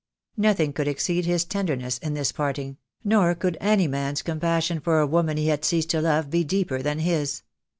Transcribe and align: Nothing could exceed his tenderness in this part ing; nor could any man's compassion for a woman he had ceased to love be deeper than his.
Nothing 0.35 0.73
could 0.73 0.87
exceed 0.87 1.27
his 1.27 1.45
tenderness 1.45 1.99
in 1.99 2.15
this 2.15 2.31
part 2.31 2.57
ing; 2.57 2.77
nor 3.03 3.35
could 3.35 3.55
any 3.61 3.87
man's 3.87 4.23
compassion 4.23 4.79
for 4.79 4.99
a 4.99 5.05
woman 5.05 5.37
he 5.37 5.45
had 5.49 5.63
ceased 5.63 5.91
to 5.91 6.01
love 6.01 6.31
be 6.31 6.43
deeper 6.43 6.81
than 6.81 6.97
his. 6.97 7.43